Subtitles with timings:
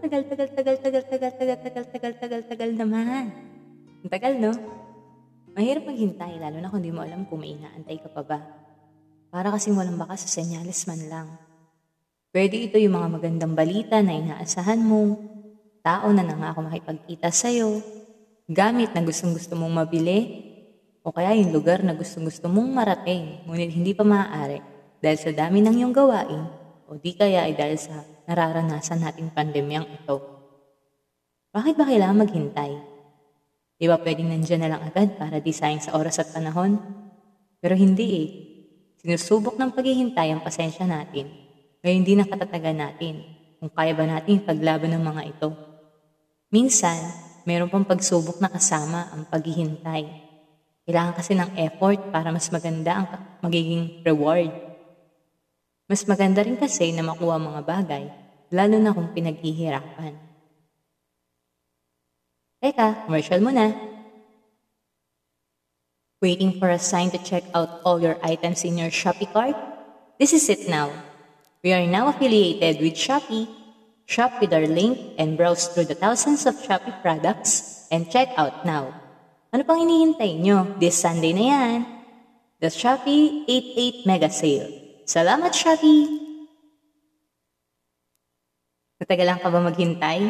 [0.00, 3.28] tagal, tagal, tagal, tagal, tagal, tagal, tagal, tagal, tagal, tagal naman.
[4.00, 4.52] Ang tagal, no?
[5.52, 8.38] Mahirap maghintay, lalo na kung di mo alam kung may inaantay ka pa ba.
[9.28, 11.28] Para kasing walang baka sa senyales man lang.
[12.32, 15.18] Pwede ito yung mga magandang balita na inaasahan mo,
[15.82, 17.82] tao na nangako makipagkita sa'yo,
[18.46, 20.48] gamit na gustong gusto mong mabili,
[21.02, 24.62] o kaya yung lugar na gustong gusto mong marating, ngunit hindi pa maaari
[25.00, 26.59] dahil sa dami ng iyong gawain,
[26.90, 30.18] o di kaya ay dahil sa nararanasan nating pandemyang ito.
[31.54, 32.72] Bakit ba kailangan maghintay?
[33.78, 36.82] Di ba pwedeng nandyan na lang agad para di sayang sa oras at panahon?
[37.62, 38.28] Pero hindi eh.
[39.00, 41.30] Sinusubok ng paghihintay ang pasensya natin.
[41.80, 43.24] Ngayon di nakatatagan natin
[43.62, 45.48] kung kaya ba natin paglaban ng mga ito.
[46.50, 46.98] Minsan,
[47.46, 50.04] meron pang pagsubok na kasama ang paghihintay.
[50.84, 53.06] Kailangan kasi ng effort para mas maganda ang
[53.46, 54.69] magiging reward.
[55.90, 58.06] Mas maganda rin kasi na makuha mga bagay,
[58.54, 60.14] lalo na kung pinaghihirapan.
[62.62, 63.74] Teka, commercial muna.
[66.22, 69.58] Waiting for a sign to check out all your items in your Shopee cart?
[70.22, 70.94] This is it now.
[71.66, 73.50] We are now affiliated with Shopee.
[74.06, 78.62] Shop with our link and browse through the thousands of Shopee products and check out
[78.62, 78.94] now.
[79.50, 80.78] Ano pang hinihintay nyo?
[80.78, 81.78] This Sunday na yan.
[82.62, 84.89] The Shopee 88 Mega Sale.
[85.06, 86.06] Salamat, Shopee!
[89.00, 90.20] Natagalan ka ba maghintay?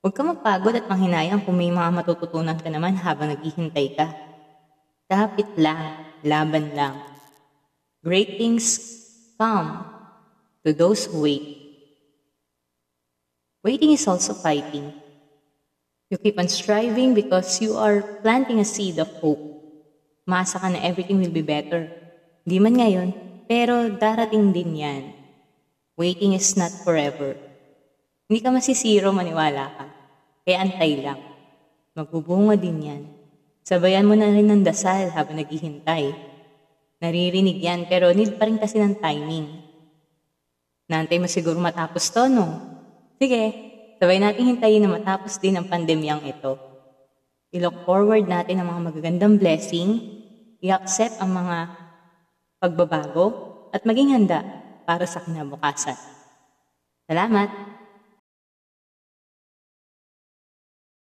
[0.00, 4.10] Huwag ka magpagod at manghinayang kung may mga matututunan ka naman habang naghihintay ka.
[5.06, 6.96] Kapit lang, laban lang.
[8.00, 8.80] Great things
[9.36, 9.84] come
[10.64, 11.44] to those who wait.
[13.60, 14.90] Waiting is also fighting.
[16.10, 19.38] You keep on striving because you are planting a seed of hope.
[20.26, 21.86] Masa ka na everything will be better.
[22.44, 23.08] Di man ngayon,
[23.44, 25.02] pero darating din yan.
[26.00, 27.36] Waiting is not forever.
[28.30, 29.86] Hindi ka masisiro, maniwala ka.
[30.46, 31.20] Kaya antay lang.
[31.98, 33.02] Magbubunga din yan.
[33.60, 36.14] Sabayan mo na rin ng dasal habang naghihintay.
[37.02, 39.46] Naririnig yan, pero need pa rin kasi ng timing.
[40.88, 42.46] Naantay mo siguro matapos to, no?
[43.20, 43.52] Sige,
[44.00, 46.56] sabay natin hintayin na matapos din ang pandemyang ito.
[47.50, 49.98] I-look forward natin ang mga magagandang blessing,
[50.62, 51.79] i-accept ang mga
[52.60, 54.44] pagbabago, at maging handa
[54.84, 55.96] para sa kinabukasan.
[57.08, 57.69] Salamat!